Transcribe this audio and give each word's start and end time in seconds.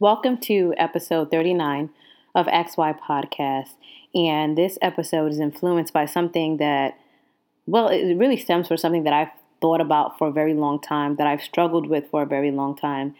Welcome 0.00 0.38
to 0.42 0.74
episode 0.76 1.32
39 1.32 1.90
of 2.32 2.46
XY 2.46 3.00
Podcast. 3.00 3.72
And 4.14 4.56
this 4.56 4.78
episode 4.80 5.32
is 5.32 5.40
influenced 5.40 5.92
by 5.92 6.06
something 6.06 6.58
that, 6.58 6.96
well, 7.66 7.88
it 7.88 8.14
really 8.14 8.36
stems 8.36 8.68
from 8.68 8.76
something 8.76 9.02
that 9.02 9.12
I've 9.12 9.32
thought 9.60 9.80
about 9.80 10.16
for 10.16 10.28
a 10.28 10.30
very 10.30 10.54
long 10.54 10.80
time, 10.80 11.16
that 11.16 11.26
I've 11.26 11.42
struggled 11.42 11.88
with 11.88 12.08
for 12.12 12.22
a 12.22 12.26
very 12.26 12.52
long 12.52 12.76
time, 12.76 13.16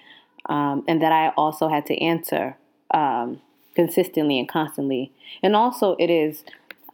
um, 0.46 0.84
and 0.86 1.02
that 1.02 1.10
I 1.10 1.30
also 1.30 1.66
had 1.66 1.84
to 1.86 1.96
answer 2.00 2.56
um, 2.92 3.40
consistently 3.74 4.38
and 4.38 4.48
constantly. 4.48 5.10
And 5.42 5.56
also, 5.56 5.96
it 5.98 6.10
is 6.10 6.44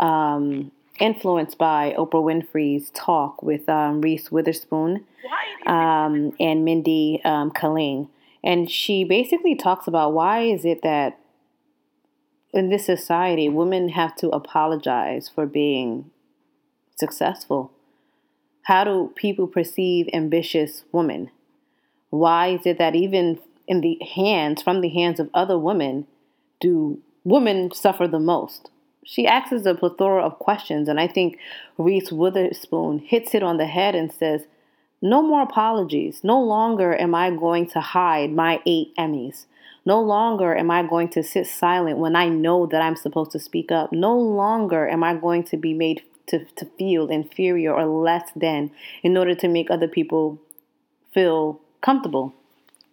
um, 0.01 0.73
influenced 0.99 1.59
by 1.59 1.95
Oprah 1.99 2.25
Winfrey's 2.25 2.89
talk 2.95 3.43
with 3.43 3.69
um, 3.69 4.01
Reese 4.01 4.33
Witherspoon 4.33 5.05
um, 5.67 6.33
and 6.41 6.65
Mindy 6.65 7.21
um, 7.23 7.51
Kaling. 7.51 8.09
And 8.45 8.71
she 8.71 9.05
basically 9.05 9.55
talks 9.55 9.89
about 9.89 10.13
why 10.13 10.43
is 10.43 10.67
it 10.67 10.83
that 10.83 11.19
in 12.53 12.69
this 12.69 12.85
society, 12.85 13.49
women 13.49 13.89
have 13.89 14.15
to 14.17 14.29
apologize 14.29 15.31
for 15.35 15.47
being 15.47 16.11
successful. 16.97 17.73
How 18.65 18.85
do 18.85 19.13
people 19.17 19.49
perceive 19.49 20.09
ambitious 20.13 20.85
women? 20.93 21.31
Why 22.11 22.49
is 22.49 22.67
it 22.67 22.79
that 22.79 22.95
even 22.95 23.41
in 23.67 23.81
the 23.81 23.99
hands, 24.15 24.63
from 24.63 24.83
the 24.83 24.91
hands 24.91 25.19
of 25.19 25.31
other 25.33 25.59
women, 25.59 26.07
do 26.61 27.01
women 27.25 27.73
suffer 27.73 28.07
the 28.07 28.21
most? 28.21 28.71
She 29.05 29.27
asks 29.27 29.67
a 29.67 29.75
plethora 29.75 30.23
of 30.23 30.39
questions, 30.39 30.89
and 30.89 31.01
I 31.01 31.09
think 31.09 31.39
Reese 31.77 32.13
Witherspoon 32.13 33.01
hits 33.01 33.35
it 33.35 33.43
on 33.43 33.57
the 33.57 33.67
head 33.67 33.95
and 33.95 34.13
says, 34.13 34.47
No 35.05 35.21
more 35.21 35.43
apologies. 35.43 36.21
No 36.25 36.41
longer 36.41 36.99
am 36.99 37.15
I 37.15 37.29
going 37.29 37.67
to 37.69 37.81
hide 37.81 38.33
my 38.33 38.63
eight 38.65 38.97
Emmys. 38.99 39.45
No 39.85 40.01
longer 40.01 40.57
am 40.57 40.71
I 40.71 40.83
going 40.83 41.09
to 41.11 41.23
sit 41.23 41.47
silent 41.47 41.99
when 41.99 42.17
I 42.17 42.31
know 42.31 42.65
that 42.65 42.81
I'm 42.81 42.97
supposed 42.97 43.31
to 43.33 43.39
speak 43.39 43.71
up. 43.71 43.93
No 43.93 44.17
longer 44.17 44.89
am 44.89 45.05
I 45.05 45.15
going 45.15 45.45
to 45.45 45.59
be 45.59 45.75
made 45.75 46.01
to, 46.29 46.47
to 46.57 46.65
feel 46.79 47.09
inferior 47.09 47.75
or 47.75 47.85
less 47.85 48.31
than 48.35 48.71
in 49.03 49.19
order 49.19 49.35
to 49.35 49.47
make 49.47 49.71
other 49.71 49.89
people 49.89 50.41
feel 51.13 51.61
comfortable. 51.83 52.33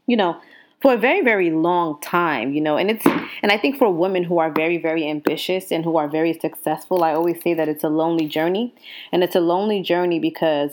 You 0.06 0.18
know, 0.18 0.42
for 0.82 0.96
a 0.96 0.98
very 0.98 1.22
very 1.22 1.52
long 1.52 2.02
time 2.02 2.56
you 2.56 2.60
know 2.60 2.76
and 2.76 2.90
it's 2.90 3.06
and 3.06 3.52
i 3.52 3.58
think 3.58 3.78
for 3.78 3.94
women 3.94 4.24
who 4.24 4.40
are 4.40 4.52
very 4.52 4.80
very 4.80 5.08
ambitious 5.08 5.72
and 5.72 5.86
who 5.86 5.96
are 5.96 6.08
very 6.08 6.34
successful 6.34 7.04
i 7.04 7.14
always 7.14 7.40
say 7.44 7.54
that 7.54 7.70
it's 7.70 7.84
a 7.84 7.90
lonely 7.90 8.26
journey 8.26 8.74
and 9.12 9.24
it's 9.24 9.36
a 9.36 9.40
lonely 9.40 9.80
journey 9.80 10.18
because 10.18 10.72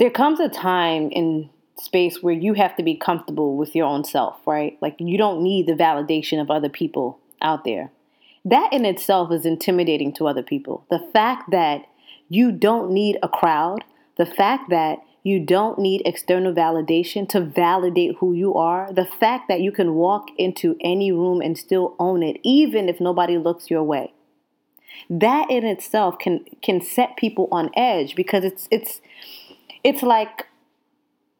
there 0.00 0.10
comes 0.10 0.40
a 0.40 0.48
time 0.48 1.10
in 1.10 1.48
space 1.78 2.22
where 2.22 2.34
you 2.34 2.54
have 2.54 2.74
to 2.76 2.82
be 2.82 2.96
comfortable 2.96 3.56
with 3.56 3.74
your 3.76 3.86
own 3.86 4.04
self 4.04 4.36
right 4.46 4.76
like 4.82 4.96
you 4.98 5.16
don't 5.16 5.42
need 5.42 5.66
the 5.66 5.72
validation 5.72 6.40
of 6.40 6.50
other 6.50 6.68
people 6.68 7.18
out 7.40 7.64
there 7.64 7.92
that 8.44 8.72
in 8.72 8.84
itself 8.84 9.30
is 9.30 9.46
intimidating 9.46 10.12
to 10.12 10.26
other 10.26 10.42
people 10.42 10.84
the 10.90 11.08
fact 11.12 11.50
that 11.52 11.86
you 12.28 12.50
don't 12.50 12.90
need 12.90 13.16
a 13.22 13.28
crowd 13.28 13.84
the 14.16 14.26
fact 14.26 14.68
that 14.70 14.98
you 15.22 15.38
don't 15.38 15.78
need 15.78 16.02
external 16.04 16.52
validation 16.52 17.28
to 17.28 17.40
validate 17.40 18.16
who 18.18 18.32
you 18.32 18.54
are. 18.54 18.92
The 18.92 19.04
fact 19.04 19.48
that 19.48 19.60
you 19.60 19.70
can 19.70 19.94
walk 19.94 20.28
into 20.38 20.76
any 20.80 21.12
room 21.12 21.40
and 21.42 21.58
still 21.58 21.94
own 21.98 22.22
it, 22.22 22.38
even 22.42 22.88
if 22.88 23.00
nobody 23.00 23.36
looks 23.36 23.70
your 23.70 23.82
way. 23.82 24.14
That 25.08 25.50
in 25.50 25.64
itself 25.64 26.18
can 26.18 26.44
can 26.62 26.80
set 26.80 27.16
people 27.16 27.48
on 27.50 27.70
edge 27.74 28.14
because 28.14 28.44
it's 28.44 28.68
it's 28.70 29.00
it's 29.82 30.02
like 30.02 30.46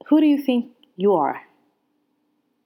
who 0.06 0.20
do 0.20 0.26
you 0.26 0.42
think 0.42 0.72
you 0.96 1.14
are? 1.14 1.42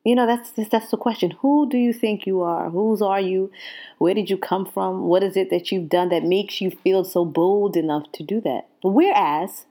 You 0.04 0.14
know, 0.14 0.26
that's 0.26 0.50
that's 0.50 0.90
the 0.90 0.96
question. 0.96 1.30
Who 1.40 1.68
do 1.68 1.78
you 1.78 1.92
think 1.92 2.26
you 2.26 2.42
are? 2.42 2.70
Whose 2.70 3.00
are 3.00 3.20
you? 3.20 3.50
Where 3.98 4.14
did 4.14 4.28
you 4.28 4.36
come 4.36 4.66
from? 4.66 5.04
What 5.04 5.22
is 5.22 5.36
it 5.36 5.48
that 5.50 5.72
you've 5.72 5.88
done 5.88 6.10
that 6.10 6.24
makes 6.24 6.60
you 6.60 6.70
feel 6.70 7.04
so 7.04 7.24
bold 7.24 7.76
enough 7.76 8.10
to 8.12 8.22
do 8.22 8.40
that? 8.42 8.68
Whereas 8.82 9.64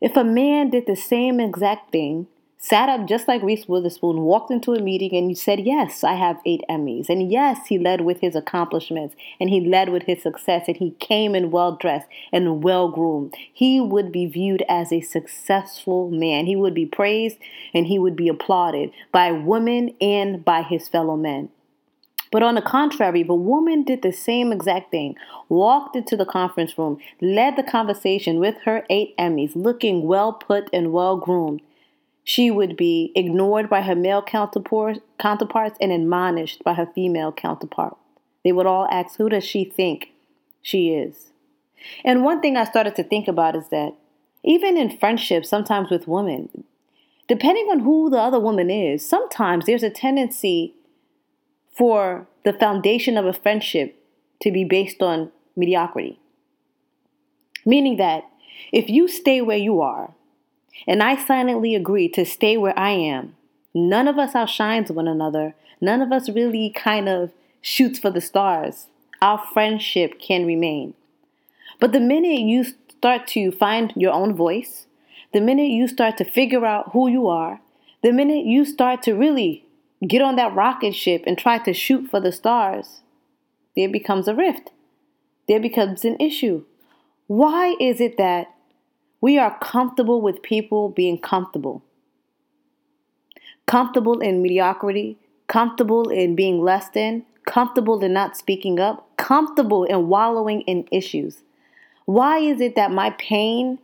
if 0.00 0.16
a 0.16 0.24
man 0.24 0.70
did 0.70 0.86
the 0.86 0.96
same 0.96 1.38
exact 1.38 1.92
thing, 1.92 2.26
sat 2.62 2.88
up 2.88 3.08
just 3.08 3.26
like 3.26 3.42
Reese 3.42 3.66
Witherspoon, 3.66 4.20
walked 4.20 4.52
into 4.52 4.72
a 4.72 4.80
meeting 4.80 5.16
and 5.16 5.36
said, 5.36 5.58
Yes, 5.60 6.04
I 6.04 6.14
have 6.14 6.40
eight 6.46 6.62
Emmys. 6.70 7.08
And 7.08 7.30
yes, 7.30 7.66
he 7.66 7.76
led 7.76 8.02
with 8.02 8.20
his 8.20 8.36
accomplishments 8.36 9.16
and 9.40 9.50
he 9.50 9.60
led 9.60 9.88
with 9.88 10.04
his 10.04 10.22
success 10.22 10.68
and 10.68 10.76
he 10.76 10.92
came 10.92 11.34
in 11.34 11.50
well 11.50 11.74
dressed 11.74 12.06
and 12.32 12.62
well 12.62 12.88
groomed. 12.88 13.34
He 13.52 13.80
would 13.80 14.12
be 14.12 14.26
viewed 14.26 14.62
as 14.68 14.92
a 14.92 15.00
successful 15.00 16.08
man. 16.10 16.46
He 16.46 16.54
would 16.54 16.72
be 16.72 16.86
praised 16.86 17.38
and 17.74 17.88
he 17.88 17.98
would 17.98 18.14
be 18.14 18.28
applauded 18.28 18.92
by 19.10 19.32
women 19.32 19.96
and 20.00 20.44
by 20.44 20.62
his 20.62 20.86
fellow 20.86 21.16
men. 21.16 21.48
But 22.30 22.44
on 22.44 22.54
the 22.54 22.62
contrary, 22.62 23.26
a 23.28 23.34
woman 23.34 23.82
did 23.82 24.02
the 24.02 24.12
same 24.12 24.52
exact 24.52 24.92
thing, 24.92 25.16
walked 25.48 25.96
into 25.96 26.16
the 26.16 26.24
conference 26.24 26.78
room, 26.78 26.98
led 27.20 27.56
the 27.56 27.62
conversation 27.64 28.38
with 28.38 28.54
her 28.64 28.86
eight 28.88 29.14
Emmys, 29.18 29.56
looking 29.56 30.06
well 30.06 30.32
put 30.32 30.70
and 30.72 30.92
well 30.92 31.16
groomed, 31.16 31.60
she 32.24 32.50
would 32.50 32.76
be 32.76 33.12
ignored 33.14 33.68
by 33.68 33.82
her 33.82 33.96
male 33.96 34.22
counterparts 34.22 35.76
and 35.80 35.92
admonished 35.92 36.62
by 36.62 36.74
her 36.74 36.86
female 36.86 37.32
counterpart. 37.32 37.96
They 38.44 38.52
would 38.52 38.66
all 38.66 38.86
ask, 38.90 39.16
Who 39.16 39.28
does 39.28 39.44
she 39.44 39.64
think 39.64 40.12
she 40.60 40.90
is? 40.90 41.32
And 42.04 42.24
one 42.24 42.40
thing 42.40 42.56
I 42.56 42.64
started 42.64 42.94
to 42.96 43.04
think 43.04 43.26
about 43.26 43.56
is 43.56 43.68
that 43.70 43.94
even 44.44 44.76
in 44.76 44.98
friendships, 44.98 45.48
sometimes 45.48 45.90
with 45.90 46.08
women, 46.08 46.64
depending 47.28 47.66
on 47.66 47.80
who 47.80 48.10
the 48.10 48.18
other 48.18 48.40
woman 48.40 48.70
is, 48.70 49.06
sometimes 49.06 49.66
there's 49.66 49.82
a 49.82 49.90
tendency 49.90 50.74
for 51.76 52.28
the 52.44 52.52
foundation 52.52 53.16
of 53.16 53.24
a 53.24 53.32
friendship 53.32 53.96
to 54.42 54.50
be 54.50 54.64
based 54.64 55.02
on 55.02 55.30
mediocrity. 55.56 56.18
Meaning 57.64 57.96
that 57.96 58.24
if 58.72 58.88
you 58.88 59.08
stay 59.08 59.40
where 59.40 59.56
you 59.56 59.80
are, 59.80 60.14
and 60.86 61.02
I 61.02 61.16
silently 61.16 61.74
agree 61.74 62.08
to 62.10 62.24
stay 62.24 62.56
where 62.56 62.78
I 62.78 62.90
am, 62.90 63.36
none 63.74 64.08
of 64.08 64.18
us 64.18 64.34
outshines 64.34 64.90
one 64.90 65.08
another. 65.08 65.54
None 65.82 66.00
of 66.00 66.12
us 66.12 66.30
really 66.30 66.70
kind 66.70 67.08
of 67.08 67.32
shoots 67.60 67.98
for 67.98 68.08
the 68.08 68.20
stars. 68.20 68.86
Our 69.20 69.42
friendship 69.52 70.20
can 70.20 70.46
remain. 70.46 70.94
But 71.80 71.90
the 71.90 72.00
minute 72.00 72.40
you 72.40 72.64
start 72.88 73.26
to 73.28 73.50
find 73.50 73.92
your 73.96 74.12
own 74.12 74.32
voice, 74.34 74.86
the 75.32 75.40
minute 75.40 75.70
you 75.70 75.88
start 75.88 76.16
to 76.18 76.24
figure 76.24 76.64
out 76.64 76.92
who 76.92 77.08
you 77.08 77.26
are, 77.26 77.60
the 78.02 78.12
minute 78.12 78.46
you 78.46 78.64
start 78.64 79.02
to 79.02 79.14
really 79.14 79.64
get 80.06 80.22
on 80.22 80.36
that 80.36 80.54
rocket 80.54 80.94
ship 80.94 81.24
and 81.26 81.36
try 81.36 81.58
to 81.58 81.72
shoot 81.72 82.08
for 82.08 82.20
the 82.20 82.30
stars, 82.30 83.00
there 83.74 83.88
becomes 83.88 84.28
a 84.28 84.34
rift. 84.34 84.70
There 85.48 85.60
becomes 85.60 86.04
an 86.04 86.16
issue. 86.20 86.64
Why 87.26 87.74
is 87.80 88.00
it 88.00 88.18
that 88.18 88.51
we 89.22 89.38
are 89.38 89.56
comfortable 89.60 90.20
with 90.20 90.42
people 90.42 90.90
being 90.90 91.16
comfortable? 91.16 91.82
Comfortable 93.66 94.18
in 94.18 94.42
mediocrity, 94.42 95.16
comfortable 95.46 96.10
in 96.10 96.34
being 96.34 96.60
less 96.60 96.88
than, 96.90 97.24
comfortable 97.46 98.02
in 98.02 98.12
not 98.12 98.36
speaking 98.36 98.80
up, 98.80 99.08
comfortable 99.16 99.84
in 99.84 100.08
wallowing 100.08 100.62
in 100.62 100.88
issues. 100.90 101.42
Why 102.04 102.38
is 102.38 102.60
it 102.60 102.74
that 102.74 102.90
my 102.90 103.10
pain, 103.10 103.78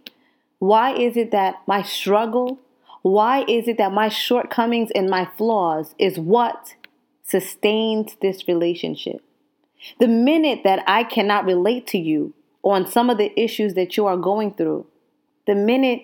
why 0.58 0.94
is 0.94 1.16
it 1.16 1.30
that 1.30 1.62
my 1.68 1.82
struggle, 1.82 2.58
why 3.02 3.44
is 3.46 3.68
it 3.68 3.78
that 3.78 3.92
my 3.92 4.08
shortcomings 4.08 4.90
and 4.90 5.08
my 5.08 5.28
flaws 5.36 5.94
is 5.98 6.18
what 6.18 6.74
sustains 7.22 8.16
this 8.20 8.48
relationship? 8.48 9.22
The 10.00 10.08
minute 10.08 10.62
that 10.64 10.82
I 10.88 11.04
cannot 11.04 11.44
relate 11.44 11.86
to 11.88 11.98
you 11.98 12.34
on 12.64 12.90
some 12.90 13.08
of 13.08 13.18
the 13.18 13.32
issues 13.40 13.74
that 13.74 13.96
you 13.96 14.06
are 14.06 14.16
going 14.16 14.54
through, 14.54 14.84
the 15.48 15.56
minute 15.56 16.02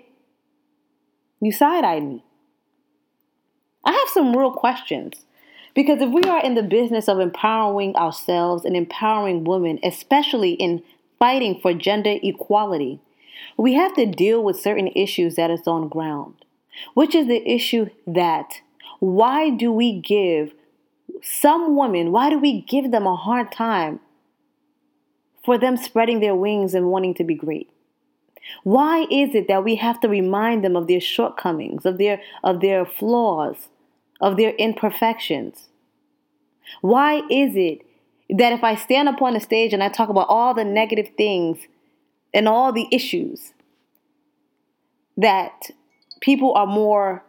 you 1.41 1.52
side 1.52 1.85
eye 1.85 2.00
me, 2.00 2.25
I 3.85 3.93
have 3.93 4.08
some 4.08 4.37
real 4.37 4.50
questions. 4.50 5.12
Because 5.75 6.00
if 6.00 6.11
we 6.11 6.23
are 6.23 6.43
in 6.43 6.55
the 6.55 6.62
business 6.62 7.08
of 7.08 7.20
empowering 7.20 7.94
ourselves 7.94 8.64
and 8.64 8.76
empowering 8.76 9.44
women, 9.44 9.79
especially 9.85 10.52
in 10.52 10.82
fighting 11.20 11.61
for 11.61 11.73
gender 11.73 12.17
equality, 12.23 13.00
we 13.56 13.75
have 13.75 13.94
to 13.94 14.06
deal 14.06 14.43
with 14.43 14.61
certain 14.61 14.88
issues 14.96 15.37
that 15.37 15.50
is 15.50 15.67
on 15.69 15.88
ground 15.88 16.44
which 16.94 17.14
is 17.14 17.26
the 17.26 17.49
issue 17.49 17.88
that 18.06 18.61
why 19.00 19.50
do 19.50 19.73
we 19.73 20.00
give 20.00 20.52
some 21.23 21.76
women, 21.76 22.12
why 22.12 22.31
do 22.31 22.38
we 22.38 22.62
give 22.62 22.91
them 22.91 23.06
a 23.06 23.17
hard 23.17 23.52
time 23.52 24.00
for 25.44 25.58
them 25.58 25.76
spreading 25.76 26.20
their 26.20 26.35
wings 26.35 26.75
and 26.75 26.87
wanting 26.87 27.14
to 27.14 27.25
be 27.25 27.35
great? 27.35 27.70
Why 28.62 29.06
is 29.11 29.35
it 29.35 29.49
that 29.49 29.64
we 29.64 29.76
have 29.76 30.00
to 30.00 30.08
remind 30.08 30.64
them 30.64 30.76
of 30.76 30.87
their 30.87 31.00
shortcomings, 31.00 31.85
of 31.85 31.99
their 31.99 32.20
of 32.43 32.61
their 32.61 32.85
flaws, 32.85 33.69
of 34.20 34.37
their 34.37 34.50
imperfections? 34.50 35.69
Why 36.81 37.23
is 37.31 37.56
it 37.56 37.82
that 38.31 38.52
if 38.52 38.64
I 38.64 38.75
stand 38.75 39.08
up 39.08 39.20
on 39.20 39.35
the 39.35 39.41
stage 39.41 39.73
and 39.73 39.82
I 39.82 39.88
talk 39.88 40.08
about 40.08 40.29
all 40.29 40.55
the 40.55 40.64
negative 40.64 41.11
things 41.17 41.58
and 42.32 42.49
all 42.49 42.73
the 42.73 42.88
issues 42.91 43.52
that 45.17 45.70
people 46.20 46.55
are 46.55 46.67
more 46.67 47.25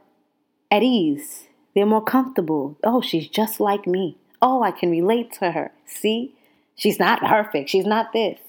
at 0.71 0.83
ease. 0.83 1.47
They're 1.73 1.85
more 1.85 2.03
comfortable. 2.03 2.77
Oh, 2.83 3.01
she's 3.01 3.27
just 3.27 3.59
like 3.59 3.85
me. 3.85 4.17
Oh, 4.41 4.63
I 4.63 4.71
can 4.71 4.89
relate 4.89 5.33
to 5.33 5.51
her. 5.51 5.71
See? 5.85 6.33
She's 6.75 6.99
not 6.99 7.21
perfect. 7.21 7.69
She's 7.69 7.85
not 7.85 8.13
this. 8.13 8.39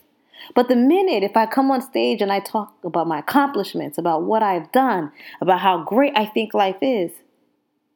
But 0.55 0.69
the 0.69 0.77
minute 0.77 1.23
if 1.23 1.37
I 1.37 1.47
come 1.47 1.71
on 1.71 1.83
stage 1.83 2.23
and 2.23 2.33
I 2.33 2.41
talk 2.41 2.75
about 2.85 3.09
my 3.09 3.19
accomplishments, 3.19 3.99
about 3.99 4.23
what 4.23 4.43
I've 4.43 4.71
done, 4.73 5.13
about 5.41 5.61
how 5.61 5.85
great 5.85 6.13
I 6.17 6.27
think 6.27 6.55
life 6.55 6.79
is, 6.81 7.13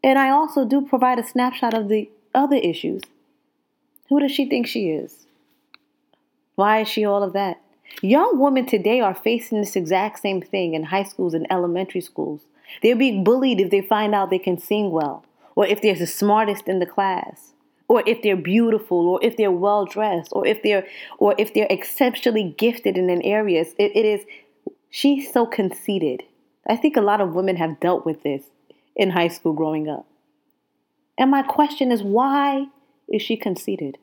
and 0.03 0.19
I 0.19 0.31
also 0.31 0.65
do 0.65 0.81
provide 0.81 1.19
a 1.19 1.27
snapshot 1.27 1.75
of 1.75 1.89
the 1.89 2.11
other 2.35 2.57
issues, 2.57 3.03
who 4.09 4.21
does 4.21 4.33
she 4.33 4.49
think 4.49 4.67
she 4.67 4.89
is? 4.89 5.27
Why 6.55 6.81
is 6.81 6.89
she 6.89 7.05
all 7.05 7.23
of 7.23 7.33
that? 7.33 7.61
Young 8.03 8.39
women 8.39 8.67
today 8.67 9.01
are 9.01 9.15
facing 9.15 9.61
this 9.61 9.77
exact 9.77 10.21
same 10.21 10.41
thing 10.41 10.75
in 10.75 10.85
high 10.85 11.03
schools 11.05 11.35
and 11.35 11.47
elementary 11.51 12.01
schools. 12.01 12.43
They're 12.83 12.97
being 12.97 13.25
bullied 13.25 13.61
if 13.61 13.71
they 13.71 13.81
find 13.81 14.15
out 14.15 14.31
they 14.31 14.39
can 14.39 14.59
sing 14.59 14.91
well, 14.91 15.25
or 15.55 15.67
if 15.67 15.83
they're 15.83 15.95
the 15.95 16.07
smartest 16.07 16.69
in 16.69 16.79
the 16.79 16.87
class, 16.87 17.53
or 17.91 18.05
if 18.07 18.23
they're 18.23 18.37
beautiful, 18.37 19.09
or 19.09 19.19
if 19.21 19.37
they're 19.37 19.51
well 19.51 19.85
dressed, 19.85 20.31
or 20.31 20.47
if 20.47 20.63
they're 20.63 20.87
or 21.19 21.35
if 21.39 21.53
they're 21.55 21.67
exceptionally 21.69 22.55
gifted 22.57 22.97
in 22.97 23.11
an 23.11 23.21
area. 23.23 23.63
It, 23.63 23.91
it 23.97 24.07
is 24.07 24.25
she's 24.91 25.33
so 25.33 25.45
conceited. 25.45 26.23
I 26.69 26.77
think 26.77 26.97
a 26.97 27.01
lot 27.01 27.21
of 27.21 27.35
women 27.35 27.57
have 27.57 27.81
dealt 27.81 28.07
with 28.07 28.23
this 28.23 28.45
in 28.95 29.11
high 29.11 29.27
school 29.27 29.55
growing 29.55 29.89
up. 29.89 30.07
And 31.19 31.33
my 31.33 31.43
question 31.43 31.91
is 31.91 32.01
why 32.01 32.67
is 33.09 33.23
she 33.23 33.37
conceited? 33.37 33.99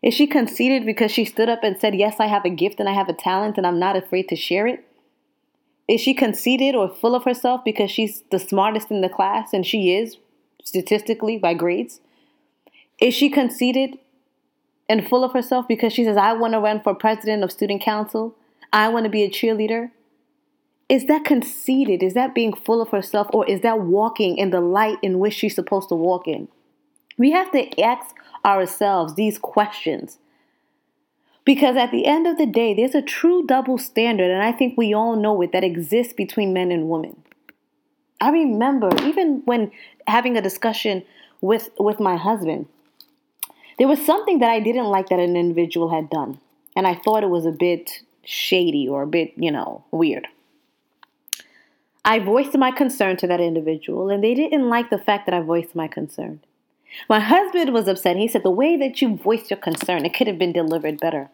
Is 0.00 0.14
she 0.14 0.28
conceited 0.28 0.86
because 0.86 1.10
she 1.10 1.24
stood 1.24 1.48
up 1.48 1.64
and 1.64 1.80
said, 1.80 1.96
Yes, 1.96 2.20
I 2.20 2.28
have 2.28 2.44
a 2.44 2.50
gift 2.64 2.78
and 2.78 2.88
I 2.88 2.92
have 2.92 3.08
a 3.08 3.12
talent 3.12 3.58
and 3.58 3.66
I'm 3.66 3.80
not 3.80 3.96
afraid 3.96 4.28
to 4.28 4.36
share 4.36 4.68
it? 4.68 4.84
Is 5.88 6.00
she 6.00 6.14
conceited 6.14 6.76
or 6.76 6.88
full 6.88 7.16
of 7.16 7.24
herself 7.24 7.64
because 7.64 7.90
she's 7.90 8.22
the 8.30 8.38
smartest 8.38 8.92
in 8.92 9.00
the 9.00 9.08
class 9.08 9.52
and 9.52 9.66
she 9.66 9.96
is 9.96 10.16
statistically 10.62 11.38
by 11.38 11.54
grades? 11.54 12.00
Is 13.00 13.14
she 13.14 13.28
conceited 13.28 13.98
and 14.88 15.06
full 15.06 15.24
of 15.24 15.32
herself 15.32 15.68
because 15.68 15.92
she 15.92 16.04
says, 16.04 16.16
I 16.16 16.32
want 16.32 16.54
to 16.54 16.60
run 16.60 16.80
for 16.80 16.94
president 16.94 17.44
of 17.44 17.52
student 17.52 17.82
council? 17.82 18.34
I 18.72 18.88
want 18.88 19.04
to 19.04 19.10
be 19.10 19.22
a 19.22 19.30
cheerleader? 19.30 19.90
Is 20.88 21.06
that 21.06 21.24
conceited? 21.24 22.02
Is 22.02 22.14
that 22.14 22.34
being 22.34 22.54
full 22.54 22.80
of 22.80 22.88
herself? 22.88 23.28
Or 23.32 23.46
is 23.46 23.60
that 23.60 23.80
walking 23.80 24.38
in 24.38 24.50
the 24.50 24.60
light 24.60 24.98
in 25.02 25.18
which 25.18 25.34
she's 25.34 25.54
supposed 25.54 25.90
to 25.90 25.94
walk 25.94 26.26
in? 26.26 26.48
We 27.18 27.30
have 27.32 27.52
to 27.52 27.80
ask 27.80 28.14
ourselves 28.44 29.14
these 29.14 29.38
questions. 29.38 30.18
Because 31.44 31.76
at 31.76 31.90
the 31.90 32.06
end 32.06 32.26
of 32.26 32.36
the 32.36 32.46
day, 32.46 32.74
there's 32.74 32.94
a 32.94 33.02
true 33.02 33.44
double 33.46 33.78
standard, 33.78 34.30
and 34.30 34.42
I 34.42 34.52
think 34.52 34.76
we 34.76 34.94
all 34.94 35.16
know 35.16 35.40
it, 35.42 35.52
that 35.52 35.64
exists 35.64 36.12
between 36.12 36.52
men 36.52 36.70
and 36.70 36.88
women. 36.88 37.22
I 38.20 38.30
remember 38.30 38.90
even 39.02 39.42
when 39.44 39.70
having 40.06 40.36
a 40.36 40.42
discussion 40.42 41.04
with, 41.40 41.70
with 41.78 42.00
my 42.00 42.16
husband, 42.16 42.66
there 43.78 43.88
was 43.88 44.04
something 44.04 44.40
that 44.40 44.50
I 44.50 44.60
didn't 44.60 44.86
like 44.86 45.08
that 45.08 45.20
an 45.20 45.36
individual 45.36 45.90
had 45.90 46.10
done. 46.10 46.40
And 46.76 46.86
I 46.86 46.94
thought 46.94 47.22
it 47.22 47.30
was 47.30 47.46
a 47.46 47.52
bit 47.52 48.02
shady 48.24 48.86
or 48.86 49.02
a 49.02 49.06
bit, 49.06 49.32
you 49.36 49.50
know, 49.50 49.84
weird. 49.90 50.28
I 52.04 52.18
voiced 52.18 52.56
my 52.56 52.70
concern 52.70 53.16
to 53.18 53.26
that 53.26 53.40
individual, 53.40 54.08
and 54.08 54.22
they 54.24 54.34
didn't 54.34 54.68
like 54.68 54.90
the 54.90 54.98
fact 54.98 55.26
that 55.26 55.34
I 55.34 55.40
voiced 55.40 55.74
my 55.74 55.88
concern. 55.88 56.40
My 57.08 57.20
husband 57.20 57.72
was 57.72 57.86
upset. 57.86 58.16
He 58.16 58.28
said, 58.28 58.42
The 58.42 58.50
way 58.50 58.76
that 58.76 59.02
you 59.02 59.16
voiced 59.16 59.50
your 59.50 59.58
concern, 59.58 60.04
it 60.04 60.14
could 60.14 60.26
have 60.26 60.38
been 60.38 60.52
delivered 60.52 61.00
better. 61.00 61.28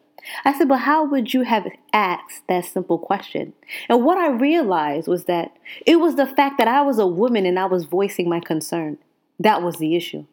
I 0.45 0.57
said, 0.57 0.69
But 0.69 0.81
how 0.81 1.05
would 1.05 1.33
you 1.33 1.43
have 1.43 1.69
asked 1.93 2.47
that 2.49 2.65
simple 2.65 2.99
question? 2.99 3.53
And 3.89 4.05
what 4.05 4.19
I 4.19 4.29
realized 4.29 5.07
was 5.07 5.27
that 5.27 5.53
it 5.87 5.97
was 5.97 6.17
the 6.17 6.27
fact 6.27 6.59
that 6.59 6.69
I 6.69 6.83
was 6.83 6.99
a 6.99 7.07
woman 7.07 7.47
and 7.47 7.59
I 7.59 7.67
was 7.67 7.85
voicing 7.85 8.29
my 8.29 8.41
concern. 8.41 8.99
That 9.39 9.63
was 9.63 9.77
the 9.77 9.95
issue. 9.95 10.27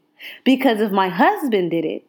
Because 0.44 0.80
if 0.80 0.92
my 0.92 1.10
husband 1.10 1.72
did 1.72 1.86
it, 1.86 2.04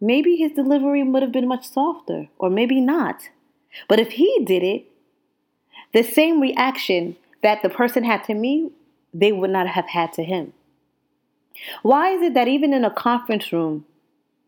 maybe 0.00 0.36
his 0.36 0.52
delivery 0.52 1.02
would 1.02 1.22
have 1.22 1.32
been 1.32 1.48
much 1.48 1.68
softer, 1.68 2.28
or 2.38 2.50
maybe 2.50 2.80
not. 2.80 3.28
But 3.88 4.00
if 4.00 4.12
he 4.12 4.44
did 4.44 4.62
it, 4.62 4.86
the 5.92 6.02
same 6.02 6.40
reaction 6.40 7.16
that 7.42 7.62
the 7.62 7.68
person 7.68 8.04
had 8.04 8.24
to 8.24 8.34
me, 8.34 8.70
they 9.14 9.32
would 9.32 9.50
not 9.50 9.68
have 9.68 9.88
had 9.88 10.12
to 10.14 10.24
him. 10.24 10.52
Why 11.82 12.10
is 12.10 12.22
it 12.22 12.34
that 12.34 12.48
even 12.48 12.72
in 12.72 12.84
a 12.84 12.90
conference 12.90 13.52
room, 13.52 13.86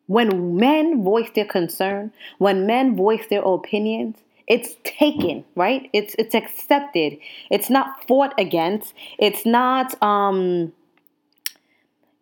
when 0.07 0.57
men 0.57 1.03
voice 1.03 1.31
their 1.35 1.45
concern, 1.45 2.13
when 2.39 2.67
men 2.67 2.97
voice 2.97 3.27
their 3.29 3.43
opinions, 3.43 4.17
it's 4.47 4.77
taken, 4.85 5.45
right? 5.55 5.91
It's 5.93 6.15
it's 6.19 6.35
accepted. 6.35 7.19
It's 7.51 7.69
not 7.69 8.07
fought 8.09 8.35
against. 8.39 8.95
It's 9.19 9.45
not 9.45 10.03
um 10.03 10.73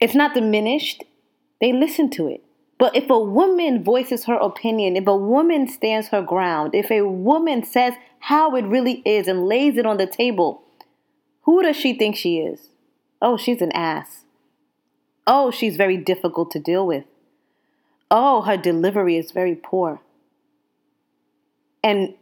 it's 0.00 0.14
not 0.14 0.34
diminished. 0.34 1.04
They 1.60 1.72
listen 1.72 2.10
to 2.10 2.28
it. 2.28 2.42
But 2.78 2.94
if 2.94 3.08
a 3.08 3.18
woman 3.18 3.82
voices 3.82 4.24
her 4.24 4.34
opinion, 4.34 4.96
if 4.96 5.06
a 5.06 5.16
woman 5.16 5.66
stands 5.68 6.08
her 6.08 6.20
ground, 6.20 6.74
if 6.74 6.90
a 6.90 7.02
woman 7.02 7.64
says 7.64 7.94
how 8.20 8.54
it 8.54 8.66
really 8.66 9.02
is 9.06 9.28
and 9.28 9.46
lays 9.46 9.78
it 9.78 9.86
on 9.86 9.96
the 9.96 10.06
table, 10.06 10.62
who 11.42 11.62
does 11.62 11.76
she 11.76 11.94
think 11.94 12.16
she 12.16 12.38
is? 12.38 12.68
Oh, 13.22 13.38
she's 13.38 13.62
an 13.62 13.72
ass. 13.72 14.24
Oh, 15.26 15.50
she's 15.50 15.76
very 15.76 15.96
difficult 15.96 16.50
to 16.50 16.58
deal 16.58 16.86
with. 16.86 17.04
Oh, 18.10 18.42
her 18.42 18.56
delivery 18.56 19.16
is 19.16 19.30
very 19.30 19.54
poor. 19.54 20.00
And 21.82 22.14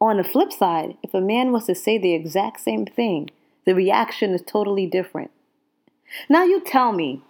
on 0.00 0.16
the 0.16 0.24
flip 0.24 0.52
side, 0.52 0.96
if 1.02 1.12
a 1.12 1.20
man 1.20 1.52
was 1.52 1.66
to 1.66 1.74
say 1.74 1.98
the 1.98 2.14
exact 2.14 2.60
same 2.60 2.86
thing, 2.86 3.30
the 3.66 3.74
reaction 3.74 4.32
is 4.32 4.42
totally 4.42 4.86
different. 4.86 5.30
Now, 6.28 6.44
you 6.44 6.60
tell 6.60 6.92
me, 6.92 7.22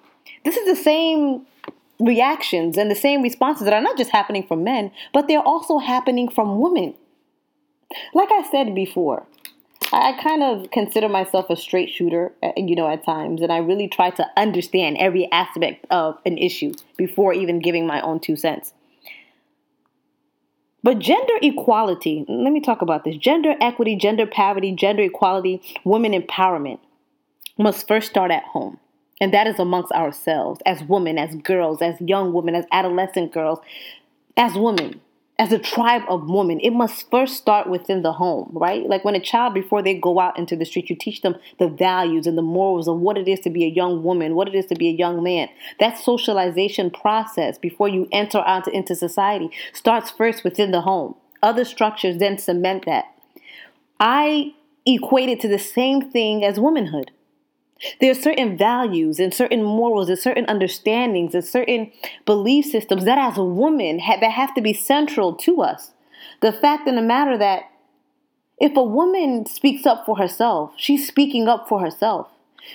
this 0.45 0.57
is 0.57 0.67
the 0.67 0.83
same 0.83 1.47
reactions 2.01 2.77
and 2.77 2.91
the 2.91 2.97
same 2.97 3.23
responses 3.23 3.65
that 3.65 3.75
are 3.75 3.83
not 3.83 3.97
just 3.97 4.11
happening 4.11 4.47
from 4.47 4.65
men, 4.65 4.91
but 5.13 5.29
they're 5.29 5.41
also 5.41 5.79
happening 5.79 6.29
from 6.29 6.61
women. 6.61 6.95
Like 8.15 8.31
I 8.33 8.49
said 8.51 8.75
before, 8.75 9.27
I 9.93 10.19
kind 10.23 10.43
of 10.43 10.71
consider 10.71 11.09
myself 11.09 11.51
a 11.51 11.57
straight 11.57 11.91
shooter, 11.91 12.33
uh, 12.43 12.53
you 12.57 12.75
know, 12.75 12.89
at 12.89 13.05
times, 13.05 13.43
and 13.43 13.53
I 13.53 13.59
really 13.59 13.89
try 13.89 14.11
to 14.11 14.27
understand 14.37 14.97
every 14.99 15.31
aspect 15.31 15.87
of 15.91 16.19
an 16.25 16.39
issue 16.39 16.75
before 16.97 17.35
even 17.35 17.59
giving 17.59 17.87
my 17.87 18.01
own 18.01 18.19
two 18.19 18.37
cents. 18.37 18.73
But 20.83 20.99
gender 20.99 21.35
equality, 21.43 22.25
let 22.29 22.53
me 22.53 22.61
talk 22.61 22.83
about 22.83 23.05
this 23.05 23.17
gender 23.17 23.55
equity, 23.61 23.95
gender 23.95 24.27
parity, 24.27 24.73
gender 24.73 25.05
equality, 25.05 25.63
women 25.85 26.13
empowerment 26.13 26.81
must 27.63 27.87
first 27.89 28.11
start 28.11 28.31
at 28.31 28.45
home. 28.45 28.79
And 29.21 29.33
that 29.33 29.47
is 29.47 29.59
amongst 29.59 29.93
ourselves 29.93 30.61
as 30.67 30.83
women, 30.83 31.17
as 31.17 31.35
girls, 31.37 31.81
as 31.81 32.01
young 32.01 32.33
women, 32.33 32.55
as 32.55 32.65
adolescent 32.73 33.33
girls, 33.33 33.61
as 34.37 34.55
women 34.55 35.01
as 35.43 35.51
a 35.51 35.59
tribe 35.59 36.03
of 36.09 36.29
women, 36.29 36.61
it 36.61 36.71
must 36.71 37.11
first 37.11 37.37
start 37.37 37.69
within 37.69 38.03
the 38.03 38.13
home, 38.13 38.49
right? 38.53 38.87
Like 38.89 39.05
when 39.05 39.17
a 39.17 39.21
child, 39.21 39.55
before 39.55 39.83
they 39.83 39.93
go 39.95 40.21
out 40.21 40.39
into 40.39 40.55
the 40.55 40.65
street, 40.65 40.89
you 40.89 40.95
teach 40.95 41.23
them 41.23 41.35
the 41.59 41.69
values 41.69 42.29
and 42.29 42.39
the 42.39 42.43
morals 42.43 42.87
of 42.87 43.01
what 43.01 43.19
it 43.19 43.27
is 43.27 43.41
to 43.41 43.51
be 43.51 43.65
a 43.65 43.69
young 43.69 44.05
woman, 44.05 44.37
what 44.37 44.47
it 44.47 44.55
is 44.55 44.67
to 44.67 44.77
be 44.77 44.89
a 44.89 44.93
young 44.93 45.21
man. 45.21 45.49
That 45.81 45.99
socialization 45.99 46.91
process 46.91 47.59
before 47.59 47.89
you 47.89 48.09
enter 48.13 48.39
out 48.47 48.69
into 48.69 48.95
society 48.95 49.51
starts 49.73 50.13
first 50.13 50.45
within 50.45 50.71
the 50.71 50.83
home. 50.83 51.17
Other 51.43 51.65
structures 51.65 52.19
then 52.19 52.39
cement 52.39 52.85
that. 52.85 53.07
I 53.99 54.55
equate 54.87 55.29
it 55.29 55.41
to 55.41 55.49
the 55.49 55.59
same 55.59 56.11
thing 56.11 56.45
as 56.45 56.61
womanhood. 56.61 57.11
There 58.01 58.11
are 58.11 58.15
certain 58.15 58.57
values 58.57 59.19
and 59.19 59.35
certain 59.35 59.63
morals 59.63 60.09
and 60.09 60.19
certain 60.19 60.47
understandings 60.47 61.35
and 61.35 61.45
certain 61.45 61.93
belief 62.25 62.67
systems 62.67 63.05
that 63.05 63.19
as 63.19 63.39
a 63.39 63.45
woman 63.45 63.99
ha- 63.99 64.19
that 64.21 64.33
have 64.33 64.55
to 64.55 64.61
be 64.61 64.73
central 64.73 65.35
to 65.37 65.63
us. 65.63 65.93
The 66.41 66.53
fact 66.53 66.89
in 66.89 66.97
the 66.97 67.03
matter 67.03 67.37
that 67.39 67.65
if 68.59 68.77
a 68.77 68.83
woman 68.83 69.47
speaks 69.47 69.87
up 69.87 70.07
for 70.07 70.17
herself, 70.17 70.73
she's 70.77 71.07
speaking 71.07 71.49
up 71.49 71.69
for 71.69 71.81
herself. 71.81 72.29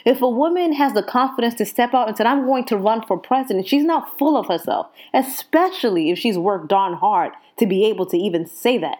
If 0.06 0.22
a 0.22 0.30
woman 0.30 0.74
has 0.74 0.94
the 0.94 1.04
confidence 1.04 1.56
to 1.56 1.66
step 1.66 1.94
out 1.94 2.10
and 2.10 2.18
say, 2.18 2.26
I'm 2.26 2.46
going 2.46 2.66
to 2.66 2.78
run 2.78 3.04
for 3.04 3.18
president, 3.18 3.68
she's 3.68 3.86
not 3.86 4.18
full 4.20 4.36
of 4.36 4.48
herself, 4.48 4.88
especially 5.14 6.10
if 6.10 6.20
she's 6.20 6.38
worked 6.38 6.68
darn 6.68 6.94
hard 6.94 7.32
to 7.58 7.66
be 7.66 7.86
able 7.86 8.06
to 8.08 8.18
even 8.18 8.46
say 8.46 8.78
that. 8.80 8.98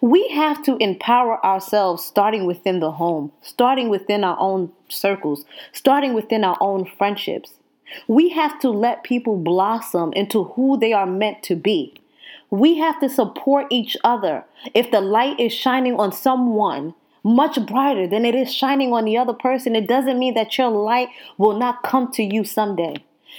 We 0.00 0.28
have 0.28 0.62
to 0.64 0.76
empower 0.78 1.44
ourselves 1.44 2.04
starting 2.04 2.46
within 2.46 2.80
the 2.80 2.92
home, 2.92 3.32
starting 3.42 3.88
within 3.88 4.24
our 4.24 4.38
own 4.38 4.72
circles, 4.88 5.44
starting 5.72 6.14
within 6.14 6.44
our 6.44 6.56
own 6.60 6.84
friendships. 6.84 7.52
We 8.08 8.30
have 8.30 8.58
to 8.60 8.70
let 8.70 9.04
people 9.04 9.36
blossom 9.36 10.12
into 10.14 10.44
who 10.44 10.78
they 10.78 10.92
are 10.92 11.06
meant 11.06 11.42
to 11.44 11.56
be. 11.56 11.94
We 12.50 12.78
have 12.78 13.00
to 13.00 13.08
support 13.08 13.66
each 13.70 13.96
other. 14.04 14.44
If 14.74 14.90
the 14.90 15.00
light 15.00 15.38
is 15.40 15.52
shining 15.52 15.96
on 15.96 16.12
someone 16.12 16.94
much 17.22 17.58
brighter 17.66 18.06
than 18.06 18.24
it 18.24 18.36
is 18.36 18.54
shining 18.54 18.92
on 18.92 19.04
the 19.04 19.18
other 19.18 19.32
person, 19.32 19.74
it 19.74 19.88
doesn't 19.88 20.18
mean 20.18 20.34
that 20.34 20.56
your 20.56 20.70
light 20.70 21.08
will 21.38 21.58
not 21.58 21.82
come 21.82 22.10
to 22.12 22.22
you 22.22 22.44
someday. 22.44 22.94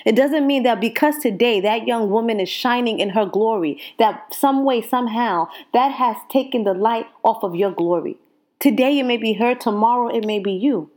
It 0.06 0.16
doesn't 0.16 0.48
mean 0.48 0.63
that 0.63 0.80
because 0.80 1.18
today 1.18 1.60
that 1.62 1.88
young 1.88 2.10
woman 2.10 2.39
is 2.39 2.50
shining 2.50 3.00
in 3.00 3.10
her 3.10 3.25
glory, 3.25 3.82
that 4.00 4.34
some 4.34 4.63
way, 4.63 4.82
somehow, 4.82 5.48
that 5.74 5.92
has 5.94 6.18
taken 6.30 6.63
the 6.63 6.74
light 6.74 7.08
off 7.24 7.44
of 7.44 7.56
your 7.56 7.72
glory. 7.72 8.18
Today 8.60 9.00
it 9.00 9.04
may 9.04 9.18
be 9.18 9.34
her, 9.34 9.56
tomorrow 9.56 10.08
it 10.08 10.25
may 10.25 10.39
be 10.39 10.51
you. 10.51 10.89